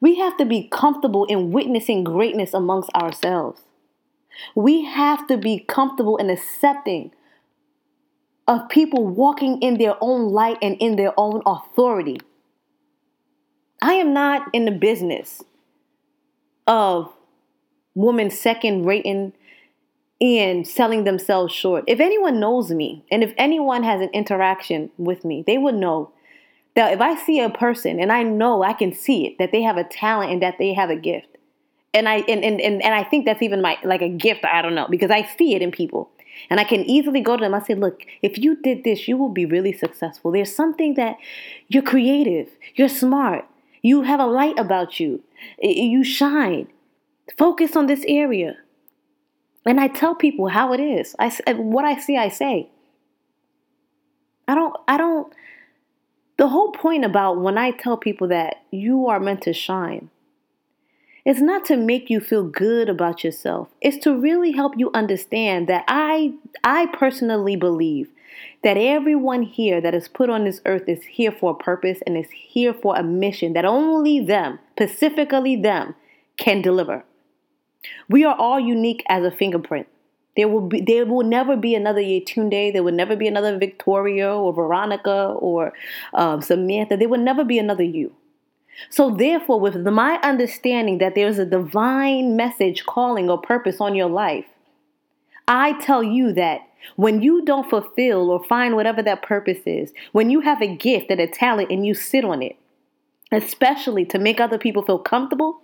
We 0.00 0.18
have 0.18 0.36
to 0.38 0.44
be 0.44 0.68
comfortable 0.70 1.24
in 1.26 1.52
witnessing 1.52 2.04
greatness 2.04 2.52
amongst 2.54 2.90
ourselves. 2.94 3.62
We 4.54 4.84
have 4.84 5.26
to 5.28 5.36
be 5.36 5.60
comfortable 5.60 6.16
in 6.16 6.30
accepting 6.30 7.12
of 8.46 8.68
people 8.68 9.06
walking 9.06 9.60
in 9.62 9.78
their 9.78 9.94
own 10.00 10.30
light 10.30 10.58
and 10.60 10.76
in 10.78 10.96
their 10.96 11.18
own 11.18 11.40
authority. 11.46 12.20
I 13.80 13.94
am 13.94 14.12
not 14.12 14.48
in 14.52 14.64
the 14.64 14.70
business 14.70 15.42
of 16.66 17.12
women 17.94 18.30
second 18.30 18.84
rating 18.84 19.32
and 20.20 20.66
selling 20.66 21.04
themselves 21.04 21.52
short. 21.52 21.84
If 21.86 22.00
anyone 22.00 22.40
knows 22.40 22.70
me 22.70 23.04
and 23.10 23.22
if 23.22 23.32
anyone 23.36 23.82
has 23.82 24.00
an 24.00 24.10
interaction 24.12 24.90
with 24.96 25.24
me, 25.24 25.44
they 25.46 25.58
would 25.58 25.74
know 25.74 26.12
that 26.74 26.92
if 26.92 27.00
I 27.00 27.16
see 27.16 27.40
a 27.40 27.50
person 27.50 28.00
and 28.00 28.10
I 28.10 28.22
know 28.22 28.62
I 28.62 28.72
can 28.72 28.92
see 28.92 29.26
it, 29.26 29.38
that 29.38 29.52
they 29.52 29.62
have 29.62 29.76
a 29.76 29.84
talent 29.84 30.32
and 30.32 30.42
that 30.42 30.56
they 30.58 30.72
have 30.74 30.90
a 30.90 30.96
gift. 30.96 31.28
And 31.92 32.08
I 32.08 32.16
and, 32.28 32.44
and, 32.44 32.60
and, 32.60 32.82
and 32.82 32.94
I 32.94 33.04
think 33.04 33.24
that's 33.24 33.42
even 33.42 33.62
my 33.62 33.78
like 33.84 34.02
a 34.02 34.08
gift, 34.08 34.44
I 34.44 34.62
don't 34.62 34.74
know, 34.74 34.88
because 34.88 35.10
I 35.10 35.22
see 35.22 35.54
it 35.54 35.62
in 35.62 35.70
people. 35.70 36.10
And 36.50 36.58
I 36.58 36.64
can 36.64 36.80
easily 36.80 37.20
go 37.20 37.36
to 37.36 37.40
them. 37.40 37.54
I 37.54 37.62
say, 37.62 37.76
look, 37.76 38.02
if 38.20 38.38
you 38.38 38.56
did 38.60 38.82
this, 38.82 39.06
you 39.06 39.16
will 39.16 39.28
be 39.28 39.46
really 39.46 39.72
successful. 39.72 40.32
There's 40.32 40.54
something 40.54 40.94
that 40.94 41.16
you're 41.68 41.82
creative, 41.82 42.48
you're 42.74 42.88
smart, 42.88 43.46
you 43.82 44.02
have 44.02 44.18
a 44.18 44.26
light 44.26 44.58
about 44.58 44.98
you, 44.98 45.22
you 45.60 46.02
shine. 46.02 46.66
Focus 47.38 47.76
on 47.76 47.86
this 47.86 48.04
area. 48.06 48.58
And 49.66 49.80
I 49.80 49.88
tell 49.88 50.14
people 50.14 50.48
how 50.48 50.72
it 50.72 50.80
is. 50.80 51.16
I 51.18 51.30
what 51.54 51.84
I 51.84 51.98
see, 51.98 52.16
I 52.16 52.28
say. 52.28 52.68
I 54.46 54.54
don't. 54.54 54.76
I 54.86 54.98
don't. 54.98 55.32
The 56.36 56.48
whole 56.48 56.72
point 56.72 57.04
about 57.04 57.40
when 57.40 57.56
I 57.56 57.70
tell 57.70 57.96
people 57.96 58.28
that 58.28 58.56
you 58.70 59.06
are 59.06 59.20
meant 59.20 59.42
to 59.42 59.52
shine, 59.52 60.10
it's 61.24 61.40
not 61.40 61.64
to 61.66 61.76
make 61.76 62.10
you 62.10 62.20
feel 62.20 62.44
good 62.44 62.88
about 62.88 63.24
yourself. 63.24 63.68
It's 63.80 64.02
to 64.04 64.14
really 64.14 64.52
help 64.52 64.74
you 64.76 64.90
understand 64.92 65.68
that 65.68 65.84
I 65.88 66.34
I 66.62 66.86
personally 66.86 67.56
believe 67.56 68.10
that 68.62 68.76
everyone 68.76 69.42
here 69.42 69.80
that 69.80 69.94
is 69.94 70.08
put 70.08 70.28
on 70.28 70.44
this 70.44 70.60
earth 70.66 70.88
is 70.88 71.04
here 71.04 71.32
for 71.32 71.52
a 71.52 71.62
purpose 71.62 72.00
and 72.06 72.18
is 72.18 72.30
here 72.30 72.74
for 72.74 72.96
a 72.96 73.02
mission 73.02 73.54
that 73.54 73.64
only 73.64 74.20
them, 74.20 74.58
specifically 74.72 75.56
them, 75.56 75.94
can 76.36 76.60
deliver. 76.60 77.04
We 78.08 78.24
are 78.24 78.36
all 78.36 78.60
unique 78.60 79.02
as 79.08 79.24
a 79.24 79.30
fingerprint. 79.30 79.86
There 80.36 80.48
will 80.48 80.62
be 80.62 80.80
there 80.80 81.06
will 81.06 81.24
never 81.24 81.56
be 81.56 81.74
another 81.74 82.00
Yetunde. 82.00 82.72
There 82.72 82.82
will 82.82 82.92
never 82.92 83.14
be 83.14 83.28
another 83.28 83.56
Victoria 83.56 84.34
or 84.34 84.52
Veronica 84.52 85.34
or 85.38 85.72
um, 86.12 86.42
Samantha. 86.42 86.96
There 86.96 87.08
will 87.08 87.20
never 87.20 87.44
be 87.44 87.58
another 87.58 87.84
you. 87.84 88.12
So 88.90 89.14
therefore, 89.14 89.60
with 89.60 89.76
my 89.86 90.18
understanding 90.22 90.98
that 90.98 91.14
there 91.14 91.28
is 91.28 91.38
a 91.38 91.46
divine 91.46 92.36
message, 92.36 92.84
calling, 92.84 93.30
or 93.30 93.40
purpose 93.40 93.80
on 93.80 93.94
your 93.94 94.08
life, 94.08 94.46
I 95.46 95.78
tell 95.80 96.02
you 96.02 96.32
that 96.32 96.62
when 96.96 97.22
you 97.22 97.44
don't 97.44 97.68
fulfill 97.70 98.30
or 98.30 98.42
find 98.44 98.74
whatever 98.74 99.02
that 99.02 99.22
purpose 99.22 99.60
is, 99.64 99.92
when 100.12 100.30
you 100.30 100.40
have 100.40 100.60
a 100.60 100.74
gift 100.74 101.10
and 101.10 101.20
a 101.20 101.26
talent 101.26 101.70
and 101.70 101.86
you 101.86 101.94
sit 101.94 102.24
on 102.24 102.42
it, 102.42 102.56
especially 103.32 104.04
to 104.06 104.18
make 104.18 104.40
other 104.40 104.58
people 104.58 104.82
feel 104.82 104.98
comfortable, 104.98 105.60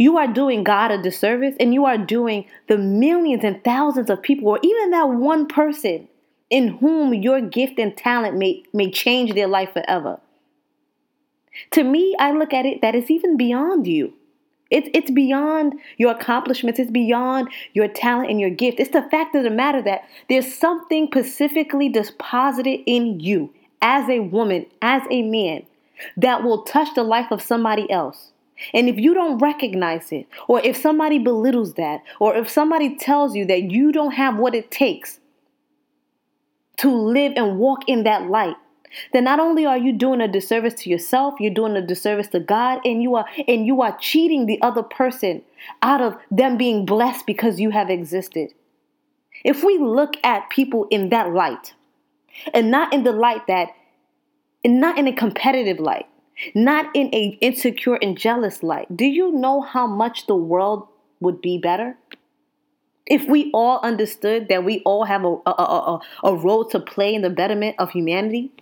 you 0.00 0.16
are 0.16 0.26
doing 0.26 0.64
God 0.64 0.90
a 0.90 1.02
disservice 1.02 1.54
and 1.60 1.74
you 1.74 1.84
are 1.84 1.98
doing 1.98 2.46
the 2.68 2.78
millions 2.78 3.44
and 3.44 3.62
thousands 3.62 4.08
of 4.08 4.22
people, 4.22 4.48
or 4.48 4.58
even 4.62 4.92
that 4.92 5.10
one 5.10 5.46
person 5.46 6.08
in 6.48 6.78
whom 6.78 7.12
your 7.12 7.42
gift 7.42 7.78
and 7.78 7.94
talent 7.94 8.34
may, 8.38 8.62
may 8.72 8.90
change 8.90 9.34
their 9.34 9.46
life 9.46 9.74
forever. 9.74 10.18
To 11.72 11.84
me, 11.84 12.16
I 12.18 12.32
look 12.32 12.54
at 12.54 12.64
it 12.64 12.80
that 12.80 12.94
it's 12.94 13.10
even 13.10 13.36
beyond 13.36 13.86
you. 13.86 14.14
It's, 14.70 14.88
it's 14.94 15.10
beyond 15.10 15.74
your 15.98 16.12
accomplishments. 16.12 16.80
It's 16.80 16.90
beyond 16.90 17.48
your 17.74 17.88
talent 17.88 18.30
and 18.30 18.40
your 18.40 18.48
gift. 18.48 18.80
It's 18.80 18.92
the 18.92 19.02
fact 19.02 19.34
of 19.34 19.42
the 19.42 19.50
matter 19.50 19.82
that 19.82 20.04
there's 20.30 20.54
something 20.54 21.08
specifically 21.12 21.90
deposited 21.90 22.80
in 22.86 23.20
you 23.20 23.52
as 23.82 24.08
a 24.08 24.20
woman, 24.20 24.64
as 24.80 25.02
a 25.10 25.20
man, 25.20 25.66
that 26.16 26.42
will 26.42 26.62
touch 26.62 26.88
the 26.94 27.02
life 27.02 27.30
of 27.30 27.42
somebody 27.42 27.90
else. 27.90 28.30
And 28.74 28.88
if 28.88 28.98
you 28.98 29.14
don't 29.14 29.38
recognize 29.38 30.12
it, 30.12 30.26
or 30.48 30.60
if 30.60 30.76
somebody 30.76 31.18
belittles 31.18 31.74
that, 31.74 32.02
or 32.18 32.36
if 32.36 32.48
somebody 32.48 32.96
tells 32.96 33.34
you 33.34 33.44
that 33.46 33.70
you 33.70 33.92
don't 33.92 34.12
have 34.12 34.38
what 34.38 34.54
it 34.54 34.70
takes 34.70 35.20
to 36.78 36.90
live 36.90 37.32
and 37.36 37.58
walk 37.58 37.82
in 37.86 38.04
that 38.04 38.28
light, 38.28 38.56
then 39.12 39.24
not 39.24 39.40
only 39.40 39.64
are 39.66 39.78
you 39.78 39.92
doing 39.92 40.20
a 40.20 40.28
disservice 40.28 40.74
to 40.74 40.90
yourself, 40.90 41.34
you're 41.38 41.54
doing 41.54 41.76
a 41.76 41.86
disservice 41.86 42.28
to 42.28 42.40
God, 42.40 42.80
and 42.84 43.02
you 43.02 43.14
are 43.14 43.26
and 43.46 43.66
you 43.66 43.82
are 43.82 43.96
cheating 43.98 44.46
the 44.46 44.60
other 44.62 44.82
person 44.82 45.42
out 45.82 46.00
of 46.00 46.16
them 46.30 46.56
being 46.56 46.84
blessed 46.84 47.26
because 47.26 47.60
you 47.60 47.70
have 47.70 47.90
existed. 47.90 48.52
If 49.44 49.62
we 49.64 49.78
look 49.78 50.14
at 50.24 50.50
people 50.50 50.86
in 50.90 51.10
that 51.10 51.32
light, 51.32 51.74
and 52.52 52.70
not 52.70 52.92
in 52.92 53.04
the 53.04 53.12
light 53.12 53.46
that, 53.46 53.68
and 54.64 54.80
not 54.80 54.98
in 54.98 55.06
a 55.06 55.12
competitive 55.12 55.78
light, 55.78 56.06
not 56.54 56.86
in 56.94 57.14
a 57.14 57.38
insecure 57.40 57.98
and 58.00 58.16
jealous 58.16 58.62
light. 58.62 58.94
Do 58.96 59.04
you 59.04 59.32
know 59.32 59.60
how 59.60 59.86
much 59.86 60.26
the 60.26 60.34
world 60.34 60.88
would 61.20 61.40
be 61.40 61.58
better? 61.58 61.96
If 63.06 63.28
we 63.28 63.50
all 63.52 63.80
understood 63.82 64.48
that 64.48 64.64
we 64.64 64.80
all 64.84 65.04
have 65.04 65.24
a, 65.24 65.36
a, 65.46 65.50
a, 65.50 66.00
a 66.24 66.34
role 66.34 66.64
to 66.66 66.78
play 66.78 67.14
in 67.14 67.22
the 67.22 67.30
betterment 67.30 67.76
of 67.78 67.90
humanity. 67.90 68.52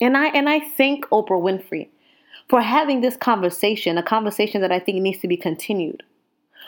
And 0.00 0.16
I 0.16 0.26
and 0.28 0.48
I 0.48 0.60
thank 0.60 1.06
Oprah 1.06 1.40
Winfrey 1.40 1.88
for 2.48 2.60
having 2.60 3.00
this 3.00 3.16
conversation, 3.16 3.96
a 3.96 4.02
conversation 4.02 4.60
that 4.60 4.72
I 4.72 4.80
think 4.80 5.00
needs 5.00 5.20
to 5.20 5.28
be 5.28 5.36
continued 5.36 6.02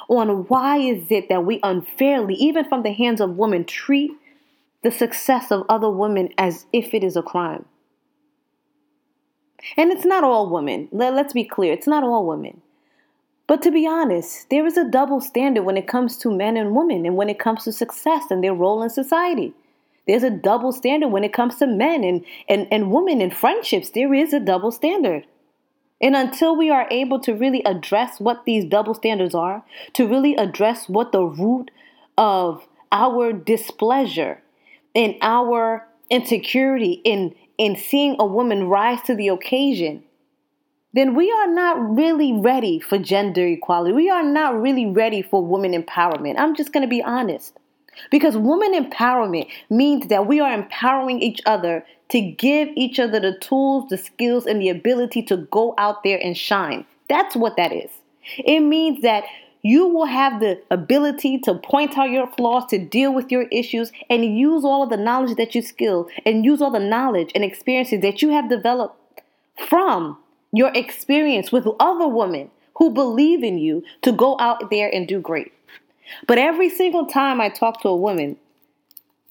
on 0.09 0.45
why 0.47 0.79
is 0.79 1.11
it 1.11 1.29
that 1.29 1.45
we 1.45 1.61
unfairly, 1.63 2.35
even 2.35 2.65
from 2.65 2.83
the 2.83 2.93
hands 2.93 3.21
of 3.21 3.37
women, 3.37 3.65
treat 3.65 4.11
the 4.83 4.91
success 4.91 5.51
of 5.51 5.65
other 5.69 5.91
women 5.91 6.29
as 6.39 6.67
if 6.73 6.95
it 6.95 7.03
is 7.03 7.17
a 7.17 7.23
crime. 7.23 7.65
And 9.77 9.91
it's 9.91 10.05
not 10.05 10.25
all 10.25 10.51
women. 10.51 10.89
Let's 10.93 11.33
be 11.33 11.45
clear, 11.45 11.73
it's 11.73 11.87
not 11.87 12.05
all 12.05 12.27
women. 12.27 12.61
But 13.47 13.63
to 13.63 13.71
be 13.71 13.87
honest, 13.87 14.51
there 14.51 14.67
is 14.67 14.77
a 14.77 14.89
double 14.89 15.21
standard 15.21 15.63
when 15.63 15.77
it 15.77 15.87
comes 15.87 16.17
to 16.19 16.31
men 16.31 16.57
and 16.57 16.75
women 16.75 17.07
and 17.07 17.17
when 17.17 17.29
it 17.29 17.39
comes 17.39 17.65
to 17.65 17.73
success 17.73 18.25
and 18.31 18.43
their 18.43 18.55
role 18.55 18.83
in 18.83 18.91
society. 18.91 19.55
There's 20.07 20.25
a 20.25 20.31
double 20.31 20.73
standard 20.73 21.09
when 21.09 21.25
it 21.25 21.33
comes 21.33 21.57
to 21.57 21.67
men 21.67 22.05
and, 22.05 22.25
and, 22.49 22.67
and 22.71 22.91
women 22.91 23.21
and 23.21 23.35
friendships. 23.35 23.91
There 23.91 24.15
is 24.15 24.33
a 24.33 24.41
double 24.41 24.71
standard. 24.71 25.27
And 26.01 26.15
until 26.15 26.57
we 26.57 26.71
are 26.71 26.87
able 26.91 27.21
to 27.21 27.35
really 27.35 27.63
address 27.65 28.21
what 28.21 28.45
these 28.45 28.65
double 28.65 28.95
standards 28.95 29.35
are, 29.35 29.65
to 29.95 30.07
really 30.07 30.35
address 30.37 30.89
what 30.89 31.13
the 31.13 31.25
root 31.25 31.71
of 32.19 32.67
our 32.93 33.33
displeasure 33.33 34.43
and 34.95 35.15
our 35.23 35.87
insecurity 36.11 37.01
in 37.05 37.35
in 37.59 37.77
seeing 37.77 38.17
a 38.19 38.27
woman 38.27 38.69
rise 38.69 39.01
to 39.03 39.15
the 39.15 39.29
occasion, 39.29 40.05
then 40.93 41.15
we 41.15 41.31
are 41.31 41.47
not 41.47 41.95
really 41.95 42.33
ready 42.33 42.81
for 42.81 42.99
gender 42.99 43.47
equality. 43.47 43.93
We 43.93 44.09
are 44.09 44.23
not 44.23 44.61
really 44.61 44.87
ready 44.87 45.23
for 45.23 45.45
woman 45.45 45.73
empowerment. 45.73 46.37
I'm 46.39 46.55
just 46.55 46.73
going 46.73 46.83
to 46.83 46.89
be 46.89 47.03
honest. 47.03 47.59
Because 48.11 48.37
woman 48.37 48.75
empowerment 48.75 49.49
means 49.71 50.09
that 50.09 50.27
we 50.27 50.41
are 50.41 50.53
empowering 50.53 51.21
each 51.21 51.41
other 51.47 51.85
to 52.11 52.21
give 52.21 52.69
each 52.77 52.99
other 52.99 53.19
the 53.21 53.39
tools, 53.39 53.89
the 53.89 53.97
skills, 53.97 54.47
and 54.47 54.61
the 54.61 54.69
ability 54.69 55.23
to 55.25 55.37
go 55.37 55.75
out 55.79 56.03
there 56.05 56.19
and 56.23 56.37
shine. 56.37 56.85
That's 57.09 57.35
what 57.37 57.57
that 57.57 57.73
is. 57.73 57.91
It 58.39 58.61
means 58.61 59.03
that 59.03 59.25
you 59.67 59.89
will 59.89 60.07
have 60.07 60.39
the 60.39 60.63
ability 60.71 61.39
to 61.41 61.55
point 61.55 61.99
out 61.99 62.11
your 62.11 62.29
flaws, 62.29 62.67
to 62.71 62.79
deal 62.79 63.13
with 63.13 63.33
your 63.33 63.49
issues, 63.51 63.91
and 64.09 64.39
use 64.39 64.65
all 64.65 64.85
of 64.85 64.91
the 64.91 64.97
knowledge 64.97 65.37
that 65.37 65.57
you 65.57 65.63
skill 65.63 66.09
and 66.25 66.45
use 66.45 66.63
all 66.63 66.71
the 66.71 66.79
knowledge 66.79 67.33
and 67.35 67.43
experiences 67.43 68.01
that 68.01 68.23
you 68.23 68.31
have 68.31 68.49
developed 68.49 68.97
from 69.69 70.19
your 70.53 70.71
experience 70.75 71.51
with 71.51 71.67
other 71.81 72.07
women 72.07 72.49
who 72.77 72.93
believe 72.93 73.43
in 73.43 73.59
you 73.59 73.83
to 74.03 74.13
go 74.13 74.37
out 74.39 74.71
there 74.71 74.89
and 74.95 75.09
do 75.09 75.21
great. 75.21 75.53
But 76.29 76.39
every 76.39 76.71
single 76.71 77.07
time 77.07 77.41
I 77.41 77.49
talk 77.49 77.83
to 77.83 77.89
a 77.89 77.97
woman, 77.97 78.37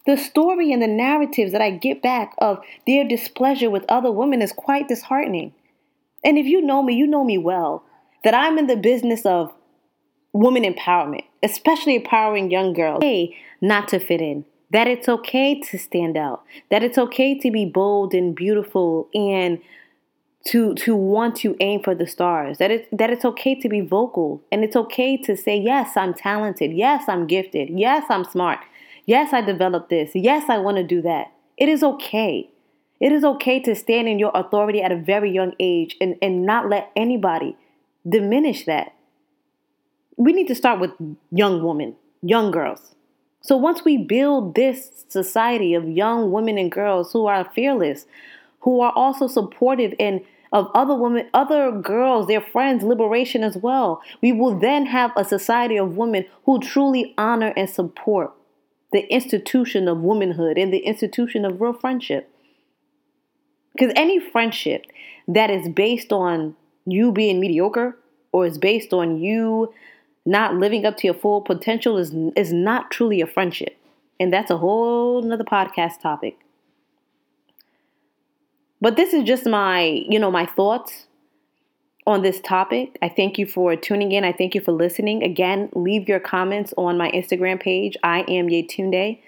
the 0.06 0.18
story 0.18 0.74
and 0.74 0.82
the 0.82 0.88
narratives 0.88 1.54
that 1.54 1.62
I 1.62 1.70
get 1.72 2.02
back 2.02 2.36
of 2.40 2.62
their 2.86 3.08
displeasure 3.08 3.70
with 3.70 3.86
other 3.88 4.12
women 4.12 4.42
is 4.42 4.52
quite 4.52 4.90
disheartening. 4.90 5.54
And 6.26 6.38
if 6.38 6.46
you 6.46 6.62
know 6.62 6.84
me, 6.84 6.94
you 6.94 7.08
know 7.08 7.24
me 7.24 7.38
well, 7.38 7.84
that 8.26 8.34
I'm 8.34 8.58
in 8.58 8.68
the 8.68 8.76
business 8.76 9.26
of 9.26 9.55
woman 10.36 10.64
empowerment, 10.64 11.24
especially 11.42 11.96
empowering 11.96 12.52
young 12.52 12.74
girls. 12.74 13.02
Hey, 13.02 13.38
not 13.62 13.88
to 13.88 14.00
fit 14.00 14.22
in. 14.22 14.46
That 14.72 14.88
it's 14.88 15.08
okay 15.08 15.62
to 15.62 15.78
stand 15.78 16.18
out. 16.18 16.44
That 16.70 16.84
it's 16.84 16.98
okay 16.98 17.40
to 17.40 17.50
be 17.50 17.66
bold 17.66 18.14
and 18.14 18.36
beautiful 18.36 19.08
and 19.14 19.60
to 20.48 20.76
to 20.76 20.96
want 20.96 21.38
to 21.38 21.56
aim 21.60 21.82
for 21.82 21.96
the 21.96 22.06
stars. 22.06 22.58
That 22.58 22.70
it 22.70 22.98
that 22.98 23.10
it's 23.10 23.24
okay 23.24 23.56
to 23.56 23.70
be 23.70 23.80
vocal 23.80 24.42
and 24.52 24.64
it's 24.64 24.76
okay 24.76 25.16
to 25.18 25.38
say 25.38 25.58
yes, 25.58 25.96
I'm 25.96 26.14
talented. 26.14 26.74
Yes, 26.74 27.06
I'm 27.08 27.28
gifted. 27.28 27.70
Yes, 27.70 28.04
I'm 28.10 28.26
smart. 28.26 28.60
Yes, 29.06 29.32
I 29.32 29.42
developed 29.42 29.90
this. 29.90 30.12
Yes, 30.16 30.50
I 30.50 30.58
want 30.58 30.78
to 30.78 30.84
do 30.84 31.02
that. 31.04 31.32
It 31.58 31.70
is 31.70 31.82
okay. 31.82 32.50
It 33.00 33.12
is 33.12 33.24
okay 33.24 33.60
to 33.62 33.76
stand 33.76 34.08
in 34.08 34.20
your 34.20 34.32
authority 34.34 34.82
at 34.82 34.92
a 34.92 34.98
very 34.98 35.32
young 35.32 35.54
age 35.60 35.96
and, 36.02 36.16
and 36.22 36.46
not 36.46 36.70
let 36.70 36.92
anybody 36.96 37.56
diminish 38.08 38.66
that. 38.66 38.94
We 40.18 40.34
need 40.34 40.48
to 40.48 40.56
start 40.56 40.80
with 40.80 40.92
young 41.32 41.64
women, 41.64 41.96
young 42.22 42.52
girls. 42.52 42.96
So 43.42 43.58
once 43.58 43.86
we 43.86 43.98
build 43.98 44.56
this 44.56 45.06
society 45.08 45.74
of 45.74 45.88
young 45.88 46.32
women 46.32 46.58
and 46.58 46.72
girls 46.72 47.12
who 47.12 47.28
are 47.28 47.50
fearless, 47.54 48.06
who 48.62 48.82
are 48.82 48.92
also 48.96 49.28
supportive 49.28 49.94
and 50.00 50.22
of 50.56 50.72
other 50.74 50.96
women, 50.96 51.30
other 51.34 51.70
girls, 51.72 52.28
their 52.28 52.40
friends, 52.40 52.82
liberation 52.82 53.44
as 53.44 53.58
well. 53.58 54.02
We 54.22 54.32
will 54.32 54.58
then 54.58 54.86
have 54.86 55.12
a 55.18 55.26
society 55.26 55.76
of 55.76 55.98
women 55.98 56.26
who 56.46 56.62
truly 56.62 57.14
honor 57.18 57.54
and 57.58 57.70
support 57.70 58.32
the 58.94 59.02
institution 59.14 59.90
of 59.90 60.00
womanhood 60.00 60.58
and 60.58 60.72
the 60.72 60.80
institution 60.80 61.44
of 61.44 61.60
real 61.60 61.74
friendship. 61.74 62.30
Because 63.74 63.92
any 63.98 64.18
friendship 64.18 64.86
that 65.28 65.50
is 65.50 65.68
based 65.68 66.14
on 66.14 66.56
you 66.86 67.12
being 67.12 67.42
mediocre 67.42 67.98
or 68.32 68.46
is 68.46 68.58
based 68.58 68.94
on 68.94 69.20
you 69.20 69.74
not 70.26 70.56
living 70.56 70.86
up 70.86 70.98
to 70.98 71.08
your 71.08 71.14
full 71.14 71.42
potential 71.42 71.98
is 71.98 72.14
is 72.36 72.52
not 72.52 72.92
truly 72.92 73.22
a 73.22 73.28
friendship. 73.28 73.78
And 74.20 74.32
that's 74.32 74.50
a 74.50 74.58
whole 74.58 75.22
nother 75.22 75.44
podcast 75.44 76.02
topic. 76.02 76.38
But 78.82 78.96
this 78.96 79.14
is 79.14 79.24
just 79.24 79.46
my, 79.46 80.04
you 80.10 80.20
know, 80.20 80.32
my 80.32 80.46
thoughts 80.46 81.08
on 82.08 82.22
this 82.22 82.40
topic. 82.42 82.98
I 83.02 83.10
thank 83.10 83.40
you 83.40 83.46
for 83.46 83.76
tuning 83.76 84.12
in. 84.12 84.24
I 84.24 84.32
thank 84.32 84.56
you 84.56 84.62
for 84.62 84.72
listening. 84.72 85.24
Again, 85.24 85.70
leave 85.74 86.08
your 86.08 86.20
comments 86.20 86.74
on 86.78 86.98
my 86.98 87.12
Instagram 87.12 87.60
page. 87.60 87.98
I 88.04 88.20
am 88.22 88.48
Yetunde. 88.48 89.20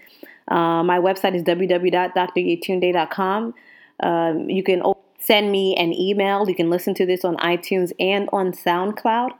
Uh, 0.48 0.84
my 0.84 1.00
website 1.00 1.36
is 1.36 1.44
www.dryetunde.com. 1.44 3.54
Um, 4.00 4.50
you 4.50 4.63
can 4.63 4.82
send 5.20 5.51
me 5.51 5.75
an 5.75 5.94
email. 5.94 6.48
You 6.48 6.56
can 6.56 6.70
listen 6.70 6.94
to 6.96 7.06
this 7.06 7.25
on 7.25 7.36
iTunes 7.38 7.92
and 8.00 8.30
on 8.32 8.51
SoundCloud. 8.51 9.32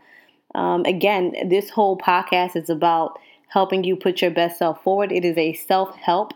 Um, 0.56 0.84
again, 0.86 1.34
this 1.50 1.70
whole 1.70 1.98
podcast 1.98 2.56
is 2.56 2.70
about 2.70 3.20
helping 3.50 3.84
you 3.84 3.96
put 3.96 4.22
your 4.22 4.32
best 4.32 4.58
self 4.58 4.84
forward. 4.84 5.12
It 5.12 5.25
is 5.25 5.38
a 5.38 5.54
self 5.54 5.96
help 5.96 6.34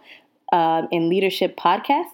uh, 0.52 0.84
and 0.92 1.10
leadership 1.10 1.58
podcast. 1.58 2.10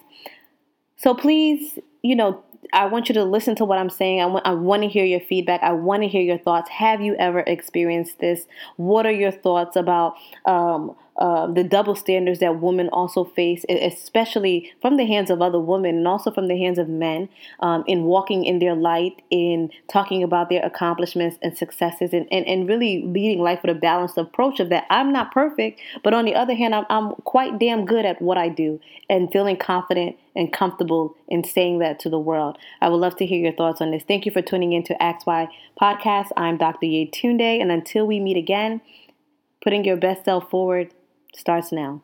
So 0.96 1.14
please, 1.14 1.78
you 2.02 2.16
know, 2.16 2.42
I 2.72 2.86
want 2.86 3.08
you 3.08 3.14
to 3.14 3.24
listen 3.24 3.54
to 3.56 3.64
what 3.64 3.78
I'm 3.78 3.90
saying. 3.90 4.20
I 4.20 4.26
want, 4.26 4.46
I 4.46 4.52
want 4.52 4.82
to 4.82 4.88
hear 4.88 5.04
your 5.04 5.20
feedback. 5.20 5.62
I 5.62 5.72
want 5.72 6.02
to 6.02 6.08
hear 6.08 6.22
your 6.22 6.38
thoughts. 6.38 6.68
Have 6.70 7.00
you 7.00 7.14
ever 7.16 7.40
experienced 7.40 8.18
this? 8.18 8.46
What 8.76 9.06
are 9.06 9.12
your 9.12 9.30
thoughts 9.30 9.76
about 9.76 10.16
um, 10.44 10.94
uh, 11.18 11.48
the 11.52 11.64
double 11.64 11.96
standards 11.96 12.38
that 12.38 12.60
women 12.60 12.88
also 12.90 13.24
face, 13.24 13.64
especially 13.68 14.72
from 14.80 14.96
the 14.96 15.04
hands 15.04 15.30
of 15.30 15.42
other 15.42 15.58
women 15.58 15.96
and 15.96 16.06
also 16.06 16.30
from 16.30 16.46
the 16.46 16.56
hands 16.56 16.78
of 16.78 16.88
men, 16.88 17.28
um, 17.58 17.82
in 17.88 18.04
walking 18.04 18.44
in 18.44 18.60
their 18.60 18.76
light, 18.76 19.20
in 19.30 19.68
talking 19.88 20.22
about 20.22 20.48
their 20.48 20.64
accomplishments 20.64 21.36
and 21.42 21.58
successes, 21.58 22.12
and, 22.12 22.28
and, 22.30 22.46
and 22.46 22.68
really 22.68 23.02
leading 23.02 23.40
life 23.40 23.58
with 23.62 23.76
a 23.76 23.78
balanced 23.78 24.16
approach 24.16 24.60
of 24.60 24.68
that. 24.68 24.84
I'm 24.90 25.12
not 25.12 25.32
perfect, 25.32 25.80
but 26.04 26.14
on 26.14 26.24
the 26.24 26.36
other 26.36 26.54
hand, 26.54 26.72
I'm, 26.72 26.86
I'm 26.88 27.10
quite 27.24 27.58
damn 27.58 27.84
good 27.84 28.04
at 28.04 28.22
what 28.22 28.38
I 28.38 28.48
do 28.48 28.80
and 29.10 29.30
feeling 29.32 29.56
confident 29.56 30.16
and 30.36 30.52
comfortable 30.52 31.16
in 31.26 31.42
saying 31.42 31.80
that 31.80 31.98
to 32.00 32.08
the 32.08 32.18
world. 32.18 32.58
I 32.80 32.88
would 32.88 32.98
love 32.98 33.16
to 33.16 33.26
hear 33.26 33.40
your 33.40 33.54
thoughts 33.54 33.80
on 33.80 33.90
this. 33.90 34.04
Thank 34.06 34.24
you 34.24 34.30
for 34.30 34.40
tuning 34.40 34.72
in 34.72 34.84
to 34.84 35.02
Ask 35.02 35.26
Why 35.26 35.48
Podcast. 35.80 36.28
I'm 36.36 36.58
Dr. 36.58 36.86
Yetunde, 36.86 37.60
and 37.60 37.72
until 37.72 38.06
we 38.06 38.20
meet 38.20 38.36
again, 38.36 38.80
putting 39.60 39.84
your 39.84 39.96
best 39.96 40.24
self 40.24 40.48
forward 40.48 40.94
starts 41.34 41.72
now. 41.72 42.02